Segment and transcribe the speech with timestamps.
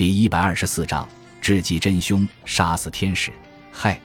[0.00, 1.06] 第一百二十四章，
[1.42, 3.30] 智计真凶，杀死天使。
[3.70, 4.00] 嗨，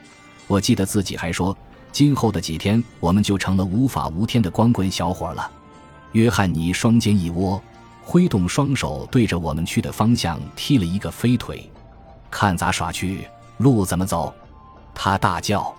[0.45, 1.57] 我记得自己还说，
[1.89, 5.49] 今后的几天我们就成了无法无天的光棍小伙了。
[6.11, 7.63] 约翰尼双肩一窝，
[8.03, 11.71] 挥动双手，对着我们去的方向踢了一个飞腿。
[12.29, 13.25] 看咋耍去，
[13.59, 14.35] 路怎么走？
[14.93, 15.73] 他大叫。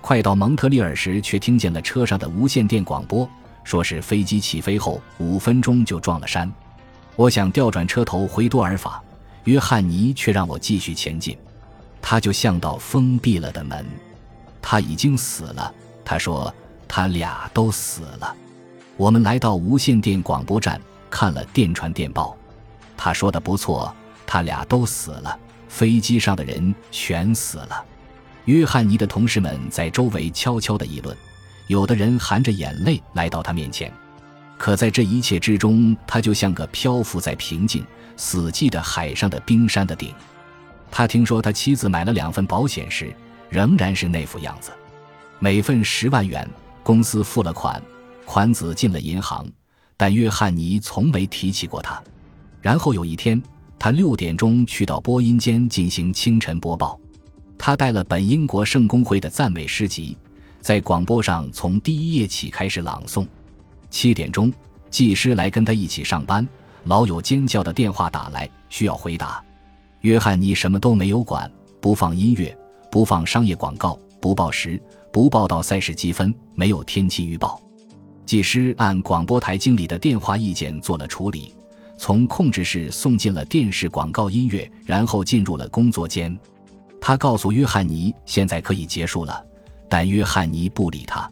[0.00, 3.30] 快到蒙特利尔时，却听见了车上的无线电广播，
[3.62, 6.52] 说是飞机起飞后五分钟就撞了山。
[7.14, 9.00] 我想调转车头回多尔法。
[9.44, 11.36] 约翰尼却让我继续前进，
[12.00, 13.84] 他就像道封闭了的门。
[14.60, 16.52] 他已经死了，他说
[16.86, 18.36] 他俩都死了。
[18.96, 20.80] 我们来到无线电广播站，
[21.10, 22.36] 看了电传电报。
[22.96, 23.92] 他说的不错，
[24.24, 25.36] 他俩都死了，
[25.68, 27.84] 飞机上的人全死了。
[28.44, 31.16] 约翰尼的同事们在周围悄悄地议论，
[31.66, 33.92] 有的人含着眼泪来到他面前。
[34.56, 37.84] 可在这一切之中，他就像个漂浮在平静。
[38.16, 40.14] 死寂的海上的冰山的顶，
[40.90, 43.14] 他听说他妻子买了两份保险时，
[43.48, 44.70] 仍然是那副样子，
[45.38, 46.48] 每份十万元，
[46.82, 47.82] 公司付了款，
[48.24, 49.46] 款子进了银行，
[49.96, 52.02] 但约翰尼从没提起过他。
[52.60, 53.42] 然后有一天，
[53.78, 56.98] 他六点钟去到播音间进行清晨播报，
[57.58, 60.16] 他带了本英国圣公会的赞美诗集，
[60.60, 63.26] 在广播上从第一页起开始朗诵。
[63.90, 64.52] 七点钟，
[64.90, 66.46] 技师来跟他一起上班。
[66.84, 69.42] 老友尖叫的电话打来，需要回答。
[70.00, 72.56] 约翰尼什么都没有管，不放音乐，
[72.90, 77.60] 不放商业广告，不报时，不报道赛事积分，没有天气预报。
[78.26, 81.54] 技师按广播台经理的电话意见做了处理，
[81.96, 86.36] 从控制室送进了电视广告音乐，然后进入了工作间。
[87.00, 89.44] 他告诉约翰尼现在可以结束了，
[89.88, 91.30] 但约翰尼不理他。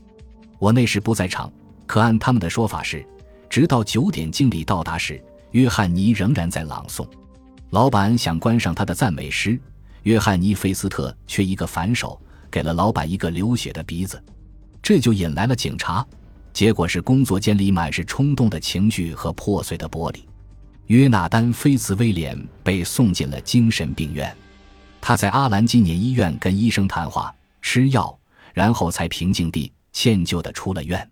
[0.59, 1.51] 我那时不在场，
[1.87, 3.05] 可按他们的说法是，
[3.48, 5.20] 直到九点经理到达时。
[5.53, 7.05] 约翰尼仍然在朗诵，
[7.70, 9.59] 老板想关上他的赞美诗，
[10.05, 14.23] 约翰尼·费斯特却一个反手给了老板一个流血的鼻子，
[14.81, 16.07] 这就引来了警察。
[16.52, 20.20] 结果是工作间里满是冲动的情绪和破碎的玻璃。
[20.86, 24.33] 约纳丹·菲茨威廉被送进了精神病院，
[25.01, 28.17] 他在阿兰基尼医院跟医生谈话、吃药，
[28.55, 31.11] 然后才平静地、歉疚地出了院。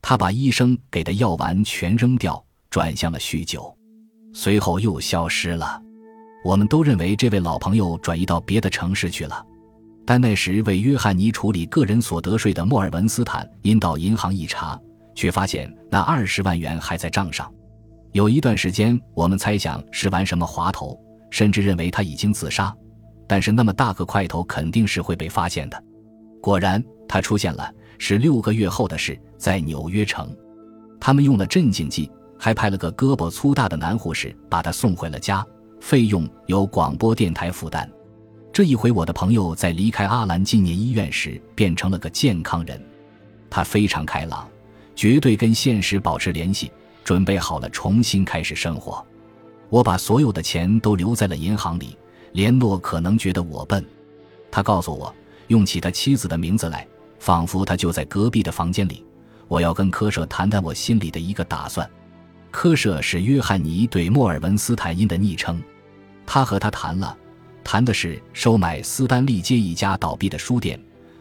[0.00, 2.40] 他把医生给的药丸全扔掉。
[2.72, 3.76] 转向了酗酒，
[4.32, 5.80] 随后又消失了。
[6.44, 9.44] 我们都认为这位老朋友转移到别的城市去了，
[10.04, 14.78] 但那时为约翰尼处理个人所得税的莫尔文斯坦因到银行一查，
[15.14, 17.52] 却发现那二十万元还在账上。
[18.10, 20.98] 有一段时间，我们猜想是玩什么滑头，
[21.30, 22.74] 甚至认为他已经自杀。
[23.28, 25.82] 但是那么大个块头肯定是会被发现的。
[26.42, 30.36] 果然，他出现了，是六个月后的事，在纽约城，
[31.00, 32.10] 他们用了镇静剂。
[32.44, 35.46] 还派了个胳膊粗大的男护士把他送回了家，
[35.78, 37.88] 费用由广播电台负担。
[38.52, 42.84] 这一回，我的朋友在离开阿兰纪念医院时变成了个健康人，
[43.48, 44.48] 他非常开朗，
[44.96, 46.72] 绝对跟现实保持联系，
[47.04, 49.06] 准备好了重新开始生活。
[49.68, 51.96] 我把所有的钱都留在了银行里，
[52.32, 53.86] 联络可能觉得我笨，
[54.50, 55.14] 他告诉我
[55.46, 56.84] 用起他妻子的名字来，
[57.20, 59.06] 仿佛他就在隔壁的房间里。
[59.46, 61.88] 我要跟科舍谈谈我心里的一个打算。
[62.52, 65.60] 科舍是约翰尼对莫尔文斯坦因的昵称，
[66.26, 67.16] 他和他谈了，
[67.64, 70.78] 谈的是收买斯丹利街一家倒闭的书店，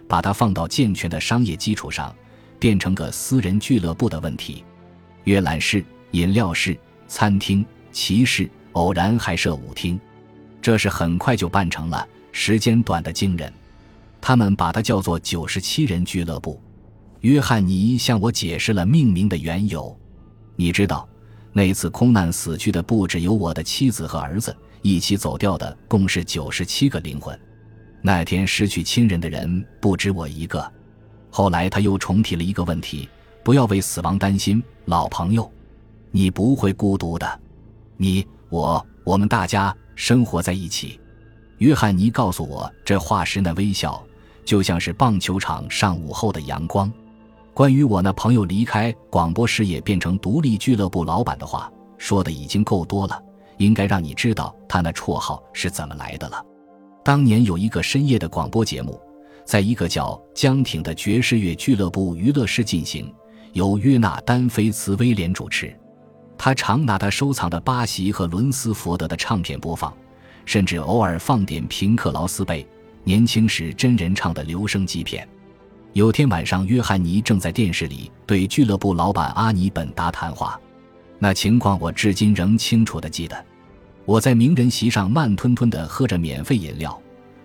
[0.10, 2.14] 把它放到健全的商业基础上，
[2.60, 4.64] 变成个私人俱乐部的问题。
[5.24, 6.78] 阅览室、饮料室、
[7.08, 10.00] 餐厅、骑士，偶然还设舞厅，
[10.62, 13.52] 这是很快就办成了，时间短得惊人。
[14.20, 16.62] 他们把它叫做九十七人俱乐部。
[17.22, 19.98] 约翰尼向我解释了命名的缘由，
[20.58, 21.08] 你知道。
[21.54, 27.38] 那次空难死去的不止有我的妻子和儿子，一起走掉的共是九十七个灵魂。
[28.02, 30.72] 那天失去亲人的人不止我一个。
[31.30, 33.08] 后来他又重提了一个问题：
[33.44, 35.52] 不要为死亡担心，老朋友，
[36.10, 37.40] 你不会孤独的。
[37.98, 41.00] 你、我、我们大家生活在一起。
[41.60, 44.04] 约翰尼告诉我这话时那微笑，
[44.44, 46.92] 就像是棒球场上午后的阳光。
[47.54, 53.22] 关于我那朋友离开广播事业变成独立俱乐部老板的话，说的已经够多了，
[53.58, 56.44] 应该让你知道他那绰号是怎么来的了。
[57.04, 59.00] 当年有一个深夜的广播节目，
[59.44, 63.14] 在一个叫江挺的爵士乐俱乐部娱乐室进行，
[63.52, 65.78] 由约纳丹·菲茨威廉主持。
[66.38, 69.94] 他常拿他收藏的巴西和伦斯福德的唱片播放，
[70.46, 72.66] 甚至偶尔放点平克·劳斯贝
[73.04, 75.28] 年轻时真人唱的留声机片。
[75.94, 80.58] 有天晚上，约翰尼正在电视里对俱乐部老板阿尼本达谈话，
[81.20, 83.46] 那情况我至今仍清楚地记得。
[84.06, 86.98] 我在名人席上慢吞吞地喝着免费饮料，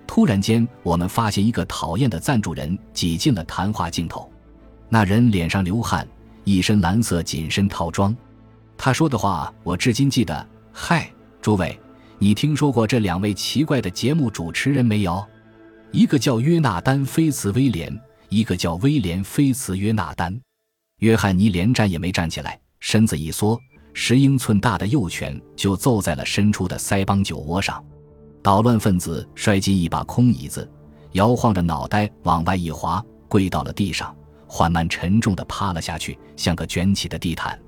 [0.06, 4.31] 突然间，我们发现一个讨厌的赞助人挤进了谈话镜头。
[4.88, 6.06] 那人脸上流汗，
[6.44, 8.16] 一身蓝色紧身套装。
[8.78, 11.10] 他说的话我至今记得：“嗨，
[11.43, 11.76] 诸位，
[12.20, 15.26] 你听说过这两位奇怪的节目主持人没有？
[15.90, 20.38] 一个叫约纳丹·菲茨威廉，一个叫威廉·菲茨约纳丹。”
[21.00, 23.58] 约翰尼连站也没站起来，身子一缩，
[23.93, 27.84] 十英寸大的右拳就揍在了伸出的腮帮酒窝上。
[28.43, 30.70] 捣乱分子摔进一把空椅子，
[31.12, 37.61] 摇晃着脑袋往外一滑，跪到了地上，缓慢沉重地趴了下去，像个卷起的地毯。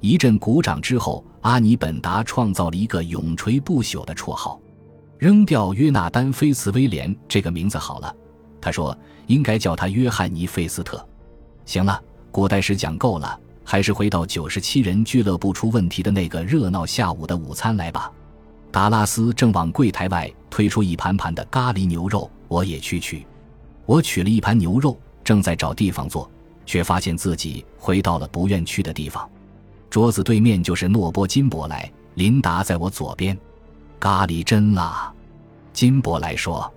[0.00, 4.60] 一阵鼓掌之后，阿尼本达创造了一个永垂不朽的绰号，
[5.18, 8.14] 扔掉约纳丹·菲茨威廉这个名字好了。
[8.64, 8.96] 他说
[9.26, 11.06] 应该叫他约翰尼·费斯特。
[11.66, 12.00] 行了。
[12.32, 18.10] 古代史讲够了，还是回到九十七人俱乐部出问题的那个热闹下午的午餐来吧。
[18.72, 23.24] 达拉斯正往柜台外推出一盘盘的咖喱牛肉，我也去取。
[23.86, 26.28] 我取了一盘牛肉，正在找地方坐，
[26.66, 29.30] 却发现自己回到了不愿去的地方。
[29.88, 33.38] 桌子对面就是诺波金伯莱，琳达在我左边。
[34.00, 35.12] 咖喱真辣，
[35.72, 36.68] 金伯莱说。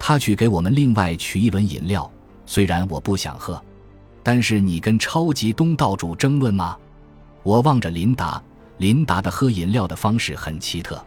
[0.00, 2.10] 他去给我们另外取一轮饮料，
[2.46, 3.62] 虽然我不想喝。
[4.22, 6.76] 但是你跟超级东道主争论吗？
[7.42, 8.42] 我望着琳达，
[8.78, 11.02] 琳达的喝饮料的方式很奇特，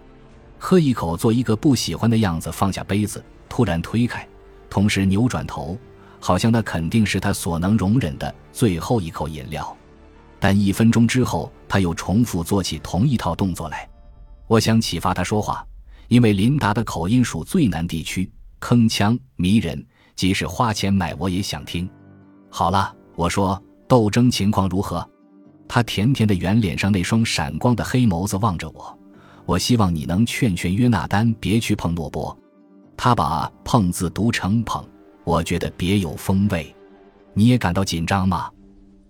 [0.58, 4.28] 喝一口做一个不喜欢的样子，放下杯子，突然推开，
[4.70, 5.78] 同时扭转头，
[6.20, 9.76] 好像那肯定是他所能容忍的最后一口饮料。
[10.40, 13.90] 但一分钟之后，他又重复做起同一套动作来。
[14.48, 15.66] 我想启发他说话，
[16.08, 18.30] 因为琳达的口音属最南地区，
[18.64, 21.90] 铿锵迷人，即使花钱买我也想听。
[22.50, 22.96] 好了。
[23.16, 25.08] 我说：“斗争情况如何？”
[25.70, 29.00] 他甜甜的圆脸上那双闪光的黑眸子望着我。
[29.46, 32.36] 我希望你能劝劝约纳丹别去碰诺波。
[32.98, 34.84] 他把“碰”字读成“捧”，
[35.26, 36.76] 我觉得别有风味。
[37.36, 38.50] 你也感到紧张吗？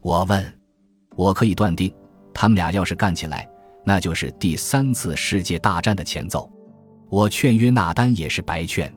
[0.02, 0.60] 我问。
[1.16, 1.94] 我可以断定，
[2.34, 3.48] 他们俩要是干起来，
[3.86, 6.52] 那就是第三次世界大战的前奏。
[7.10, 8.94] 我劝约纳丹也是白劝。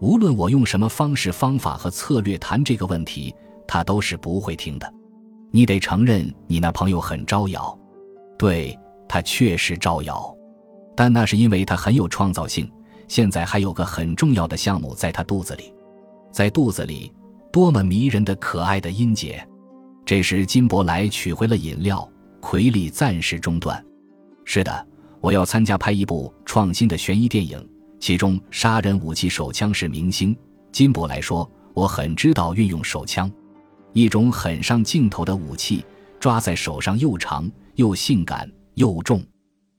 [0.00, 3.34] 无论我用什么方式、方法和策略谈这个问题。
[3.68, 4.94] 他都是不会听的，
[5.50, 7.76] 你得承认你那朋友很招摇，
[8.38, 8.78] 对
[9.08, 10.32] 他确实招摇，
[10.94, 12.70] 但那是因为他很有创造性。
[13.08, 15.74] 现在还有个很重要的项目在他肚子里，
[16.30, 17.12] 在肚子里，
[17.52, 19.44] 多么迷人的可爱的音节。
[20.04, 22.08] 这时金伯莱取回了饮料，
[22.40, 23.84] 奎利暂时中断。
[24.44, 24.86] 是的，
[25.20, 30.36] 我要参加拍一部创新的悬疑电影，其中杀人武器手枪是明星。
[30.70, 33.30] 金伯莱说：“我很知道运用手枪。”
[33.92, 35.84] 一种很上镜头的武器，
[36.20, 39.24] 抓在手上又长又性感又重。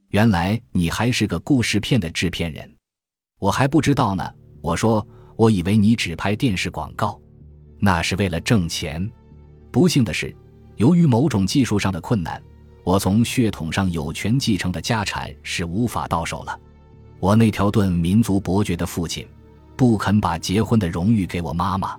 [0.09, 2.67] 原来你还是个故事片的制片人，
[3.39, 4.27] 我还不知道呢。
[4.61, 5.05] 我说，
[5.35, 7.19] 我以为你只拍电视广告，
[7.79, 9.07] 那是为了挣钱。
[9.71, 10.35] 不幸的是，
[10.77, 12.41] 由于某种技术上的困难，
[12.83, 16.59] 我从血统上有权继承的家产是无法到手了。
[17.19, 19.27] 我那条顿民族伯爵的父亲，
[19.75, 21.95] 不肯把结婚的荣誉给我妈妈。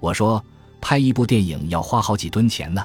[0.00, 0.42] 我说。
[0.80, 2.80] 拍一部电影要花好几吨钱呢，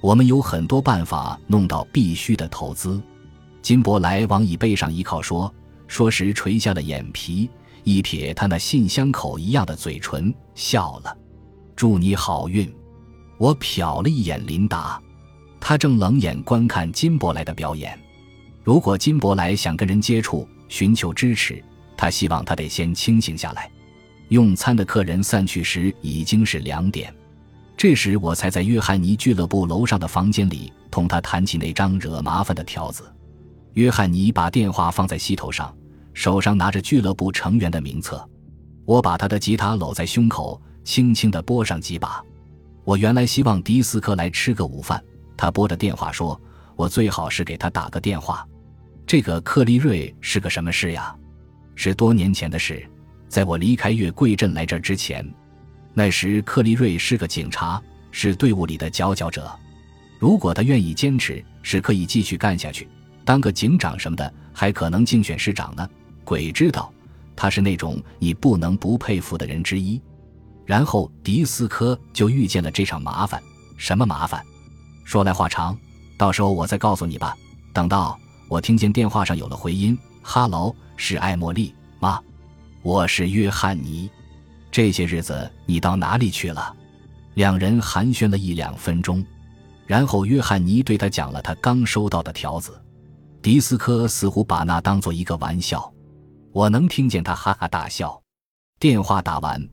[0.00, 3.00] 我们有很多办法弄到必须的投资。
[3.62, 5.54] 金伯莱往椅背上一靠，说
[5.86, 7.48] 说时垂下了眼皮，
[7.84, 11.16] 一撇他那信箱口一样的嘴唇，笑了。
[11.76, 12.68] 祝你好运。
[13.38, 15.00] 我瞟了一眼琳达，
[15.60, 17.96] 他正冷眼观看金伯莱的表演。
[18.64, 21.62] 如果金伯莱想跟人接触，寻求支持，
[21.94, 23.70] 他希望他得先清醒下来。
[24.28, 27.14] 用餐的客人散去时已经是两点。
[27.76, 33.12] 这时我才在约翰尼俱乐部楼上的房间里同他谈起那张惹麻烦的条子。
[33.72, 35.74] 约翰尼把电话放在膝头上，
[36.14, 38.24] 手上拿着俱乐部成员的名册。
[38.84, 42.22] 我把他的吉他搂在胸口，轻轻地拨上几把。
[42.84, 45.02] 我原来希望迪斯科来吃个午饭。
[45.36, 46.38] 他拨着电话说
[46.76, 48.46] ：“我最好是给他打个电话。”
[49.10, 51.12] 这个克利瑞是个什么事呀？
[51.74, 52.88] 是多年前的事，
[53.28, 55.28] 在我离开月桂镇来这儿之前。
[55.92, 59.50] 那时，克利瑞是个警察，是队伍里的佼佼者。
[60.20, 62.86] 如果他愿意坚持，是可以继续干下去，
[63.24, 65.90] 当个警长什么的，还可能竞选市长呢。
[66.22, 66.94] 鬼知道，
[67.34, 70.00] 他是那种你不能不佩服的人之一。
[70.64, 73.42] 然后，迪斯科就遇见了这场麻烦。
[73.76, 74.40] 什么麻烦？
[75.04, 75.76] 说来话长，
[76.16, 77.36] 到时候我再告诉你吧。
[77.72, 78.16] 等到
[78.50, 82.20] 我听见电话上有了回音：“哈喽，是艾茉莉妈？
[82.82, 84.10] 我是约翰尼。”
[84.72, 86.74] 这些日子你到哪里去了？
[87.34, 89.24] 两人寒暄了一两分钟，
[89.86, 92.76] 然后约翰尼对他讲了他刚收到的条子。
[93.40, 95.88] 迪斯科似乎把那当做一个玩笑，
[96.50, 98.20] 我能听见他哈哈大笑。
[98.80, 99.64] 电话打完，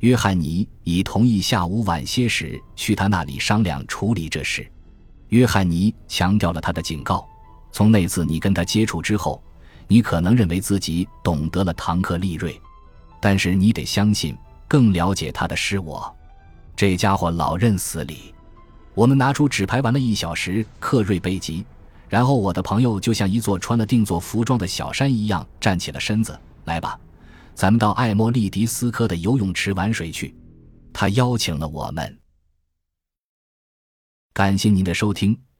[0.00, 4.70] 约翰尼已同意下午晚些时去他那里商量处理这事。
[5.28, 7.26] 约翰尼强调了他的警告：
[7.76, 9.42] 从那次你跟他接触之后，
[9.86, 12.58] 你可能认为自己懂得了唐克利瑞，
[13.20, 14.34] 但是你得相信，
[14.66, 16.16] 更了解他的是我。
[16.74, 18.34] 这家伙老认死理。
[18.94, 21.66] 我们拿出纸牌玩了一小时，克瑞贝吉。
[22.08, 26.34] 然后我的朋友就像一座穿了定做服装的小山一样站起了身子。
[26.64, 26.98] 来吧，
[27.54, 30.34] 咱们到艾莫利迪斯科的游泳池玩水去。
[30.94, 32.18] 他邀请了我们。
[34.32, 35.38] 感谢您的收听，